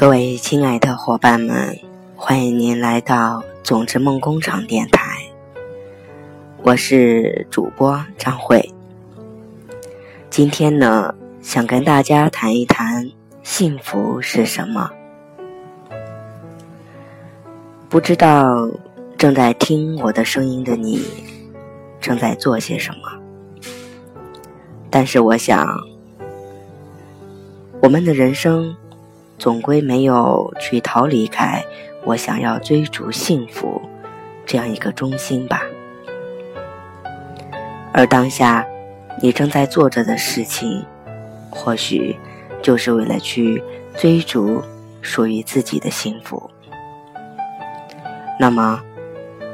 [0.00, 1.78] 各位亲爱的伙伴们，
[2.16, 5.18] 欢迎您来到种子梦工厂电台。
[6.62, 8.66] 我是主播张慧。
[10.30, 13.10] 今天呢，想跟大家谈一谈
[13.42, 14.90] 幸福是什么。
[17.90, 18.70] 不知道
[19.18, 21.02] 正在听我的声音的你，
[22.00, 23.70] 正在做些什么？
[24.88, 25.68] 但是我想，
[27.82, 28.74] 我们的人生。
[29.40, 31.64] 总归没有去逃离开
[32.04, 33.80] 我想要追逐幸福
[34.44, 35.62] 这样一个中心吧。
[37.90, 38.66] 而当下
[39.22, 40.84] 你正在做着的事情，
[41.48, 42.14] 或许
[42.60, 43.62] 就是为了去
[43.96, 44.62] 追逐
[45.00, 46.50] 属于自己的幸福。
[48.38, 48.78] 那么，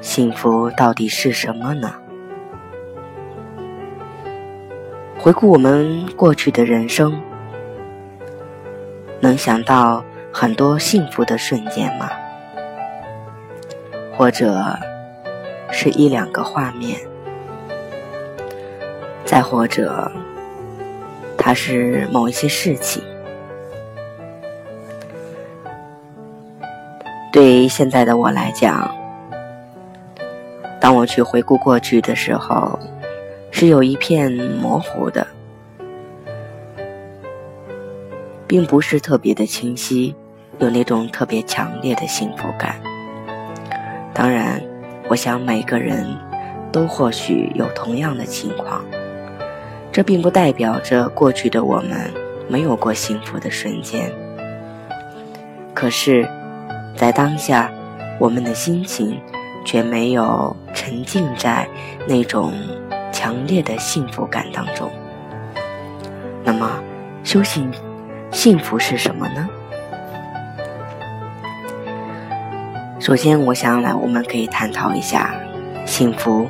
[0.00, 1.94] 幸福到底是什么呢？
[5.16, 7.16] 回顾我们过去的人生。
[9.20, 12.10] 能想到很多幸福的瞬间吗？
[14.16, 14.78] 或者
[15.70, 16.98] 是一两个画面？
[19.24, 20.10] 再或者，
[21.36, 23.02] 它是某一些事情？
[27.32, 28.94] 对于现在的我来讲，
[30.80, 32.78] 当我去回顾过去的时候，
[33.50, 35.26] 是有一片模糊的。
[38.56, 40.14] 并不是特别的清晰，
[40.60, 42.80] 有那种特别强烈的幸福感。
[44.14, 44.58] 当然，
[45.10, 46.06] 我想每个人
[46.72, 48.82] 都或许有同样的情况。
[49.92, 52.10] 这并不代表着过去的我们
[52.48, 54.10] 没有过幸福的瞬间。
[55.74, 56.26] 可是，
[56.96, 57.70] 在当下，
[58.18, 59.20] 我们的心情
[59.66, 61.68] 却没有沉浸在
[62.08, 62.54] 那种
[63.12, 64.90] 强烈的幸福感当中。
[66.42, 66.82] 那么，
[67.22, 67.70] 修行。
[68.30, 69.48] 幸福是什么呢？
[73.00, 75.34] 首先，我想来，我们可以探讨一下
[75.84, 76.48] 幸福，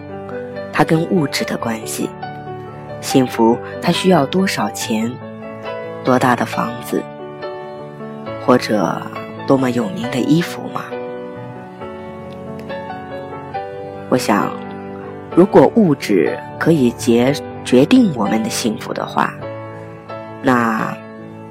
[0.73, 2.11] 它跟物质的关系。
[3.01, 5.11] 幸福，它需要多少钱？
[6.05, 7.03] 多大的房子？
[8.45, 9.01] 或者
[9.47, 10.83] 多么有名的衣服吗？
[14.09, 14.51] 我想，
[15.35, 17.35] 如果物质可以决
[17.65, 19.33] 决定我们的幸福的话，
[20.43, 20.97] 那。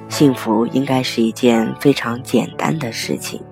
[0.08, 3.44] 幸福应该是一件非常简单的事情，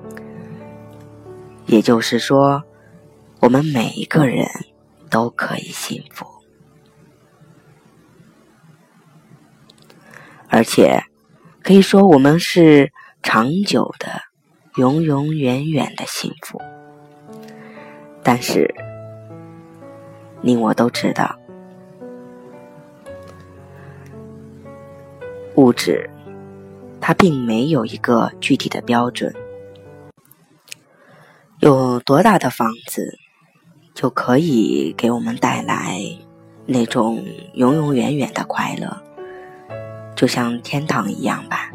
[1.66, 2.64] 也就是说，
[3.42, 4.48] 我们每一个人
[5.10, 6.26] 都可以幸福，
[10.48, 11.04] 而且
[11.62, 14.08] 可以说我们是长久的、
[14.78, 16.62] 永永远远的幸福。
[18.24, 18.74] 但是，
[20.40, 21.38] 你我都知道，
[25.56, 26.10] 物质。
[27.06, 29.36] 它并没有一个具体的标准，
[31.60, 33.20] 有多大的房子
[33.94, 36.00] 就可以给我们带来
[36.66, 37.22] 那种
[37.56, 39.04] 永永远远的快乐，
[40.16, 41.70] 就像天堂一样吧。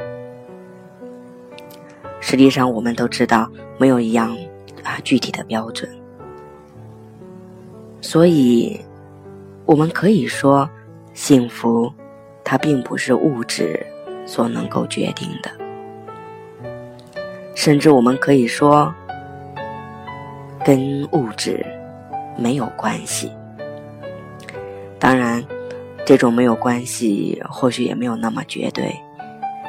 [2.21, 4.35] 实际上，我们都知道没有一样
[4.83, 5.95] 啊具体的标准，
[8.01, 8.81] 所以
[9.67, 10.67] 我们可以说，
[11.13, 11.93] 幸福
[12.43, 13.87] 它并不是物质。
[14.29, 15.51] 所能够决定的，
[17.55, 18.95] 甚至我们可以说，
[20.63, 21.65] 跟物质
[22.37, 23.33] 没有关系。
[24.99, 25.43] 当然，
[26.05, 28.95] 这种没有关系，或许也没有那么绝对。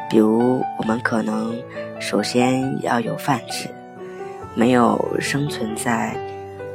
[0.10, 1.58] 比如，我们可能
[1.98, 3.70] 首先要有饭吃，
[4.56, 6.14] 没有生存在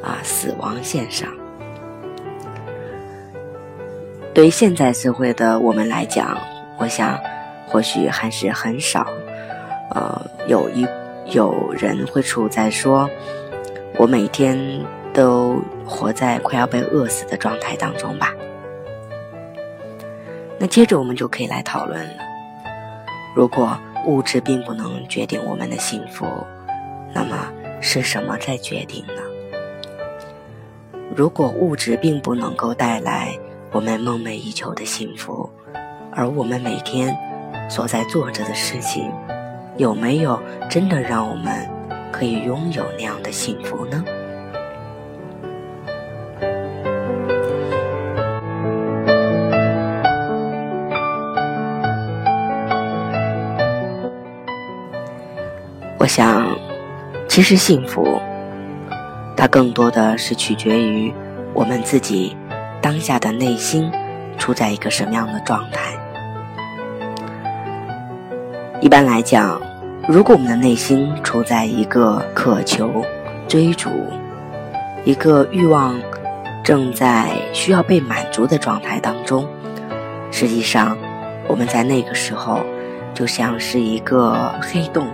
[0.03, 1.29] 啊死亡线上。
[4.33, 6.39] 对于现在社会的我们来讲，
[6.79, 7.21] 我想。
[7.67, 9.07] 或许还是很少，
[9.91, 10.87] 呃，有一
[11.27, 13.09] 有人会处在说，
[13.97, 14.59] 我每天
[15.13, 18.33] 都活在快要被饿死的状态当中吧。
[20.59, 22.23] 那接着我们就可以来讨论了。
[23.35, 26.27] 如果物质并不能决定我们的幸福，
[27.13, 27.51] 那么
[27.81, 31.01] 是什么在决定呢？
[31.17, 33.37] 如果物质并不能够带来
[33.73, 35.51] 我们梦寐以求的幸福，
[36.13, 37.17] 而我们每天。
[37.69, 39.11] 所在做着的事情，
[39.77, 40.41] 有没有
[40.71, 41.69] 真的让我们
[42.13, 44.05] 可以拥有那样的幸福呢？
[55.99, 56.47] 我想，
[57.27, 58.21] 其实幸福，
[59.37, 61.13] 它更多的是取决于
[61.55, 62.37] 我们自己
[62.83, 63.91] 当下的内心
[64.39, 66.04] 处在一个什么样的状态。
[68.85, 69.59] 一般来讲，
[70.07, 73.03] 如果我们的内心处在一个渴求、
[73.49, 73.89] 追逐、
[75.07, 75.99] 一个欲望
[76.63, 79.49] 正在需要被满足的状态当中，
[80.31, 80.95] 实际上
[81.49, 82.61] 我们在那个时候
[83.15, 85.07] 就像是一个黑洞，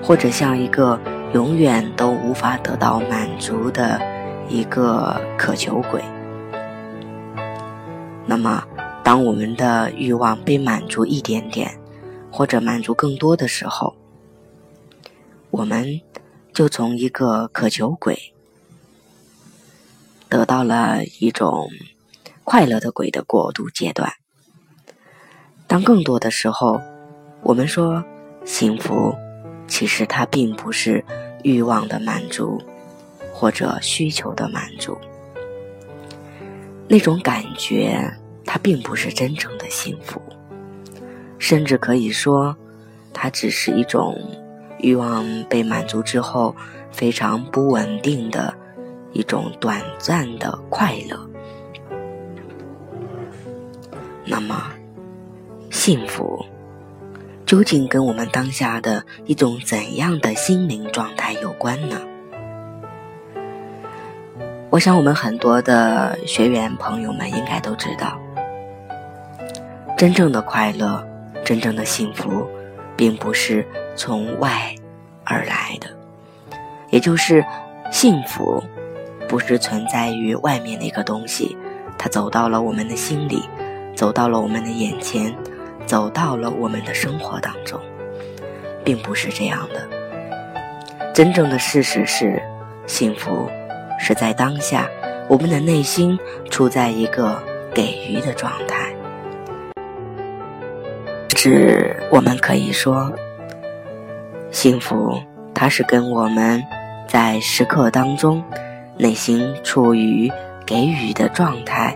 [0.00, 0.96] 或者像一个
[1.32, 4.00] 永远都无法得到满足的
[4.48, 6.00] 一个渴求鬼。
[8.24, 8.62] 那么，
[9.02, 11.72] 当我们的欲望被满足一点点，
[12.36, 13.94] 或者满足更多的时候，
[15.52, 16.00] 我们
[16.52, 18.34] 就从一个渴求鬼
[20.28, 21.70] 得到了一种
[22.42, 24.12] 快乐的鬼的过渡阶段。
[25.68, 26.80] 当更多的时候，
[27.40, 28.04] 我们说
[28.44, 29.14] 幸福，
[29.68, 31.04] 其实它并不是
[31.44, 32.60] 欲望的满足
[33.32, 34.98] 或者需求的满足，
[36.88, 38.12] 那种感觉
[38.44, 40.20] 它并不是真正的幸福，
[41.44, 42.56] 甚至可以说，
[43.12, 44.18] 它只是一种。
[44.80, 46.54] 欲望被满足之后，
[46.90, 48.52] 非常不稳定的
[49.12, 51.18] 一种短暂的快乐。
[54.26, 54.62] 那么，
[55.70, 56.44] 幸福
[57.46, 61.98] 究竟跟我们当下的一种怎样的心灵状态有关呢？
[64.68, 68.18] 我想，我们很多的学员朋友们应该都知道，
[69.96, 71.02] 真正的快乐，
[71.44, 72.48] 真正的幸福。
[72.96, 74.72] 并不是从外
[75.24, 75.88] 而来的，
[76.90, 77.44] 也就是
[77.90, 78.62] 幸福，
[79.28, 81.56] 不是存在于外面的一个东西，
[81.98, 83.42] 它走到了我们的心里，
[83.96, 85.34] 走到了我们的眼前，
[85.86, 87.80] 走到了我们的生活当中，
[88.84, 91.12] 并不是这样的。
[91.12, 92.40] 真正的事实是，
[92.86, 93.50] 幸福
[93.98, 94.88] 是在当下，
[95.26, 96.16] 我们的内心
[96.48, 97.42] 处在一个
[97.74, 98.83] 给予的状态。
[101.46, 103.12] 是我们可以说，
[104.50, 105.20] 幸福，
[105.52, 106.64] 它是跟我们
[107.06, 108.42] 在时刻当中
[108.96, 110.32] 内心处于
[110.64, 111.94] 给予的状态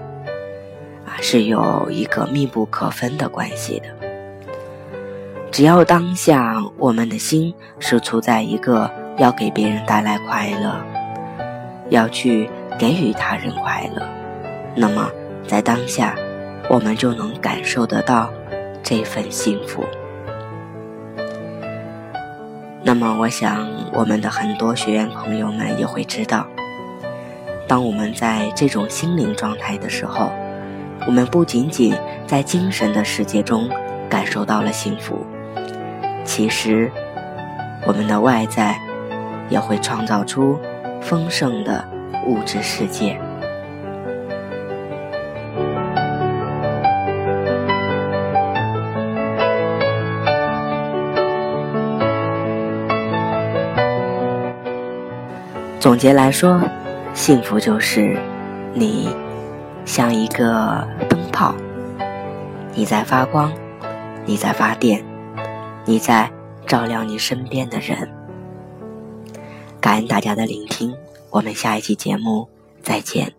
[1.07, 3.89] 啊，是有一个密不可分的关系的。
[5.51, 10.79] 只要当下我们的心是处在一个要给别人带来快乐，
[11.89, 14.07] 要去给予他人快乐，
[14.75, 15.11] 那么
[15.47, 16.15] 在当下，
[16.69, 18.31] 我们就能感受得到。
[18.83, 19.85] 这份幸福。
[22.83, 26.47] 那么，我想我们的很多学员朋友们也会知道，
[27.67, 30.31] 当我们在这种心灵状态的时候，
[31.07, 31.95] 我们不仅仅
[32.27, 33.69] 在精神的世界中
[34.09, 35.27] 感受到了幸福，
[36.25, 36.91] 其实
[37.87, 38.79] 我们的外在
[39.51, 40.59] 也会创造出
[41.03, 41.85] 丰盛的
[42.27, 43.21] 物质世界。
[55.81, 56.61] 总结来说，
[57.15, 58.19] 幸福就是
[58.75, 59.09] 你
[59.85, 61.55] 像一个灯泡，
[62.75, 63.53] 你在发光，
[64.27, 65.03] 你在发电，
[65.85, 66.29] 你在
[66.67, 68.11] 照亮你身边的人。
[69.81, 70.93] 感恩大家的聆听，
[71.31, 72.49] 我们下一期节目
[72.83, 73.38] 再见。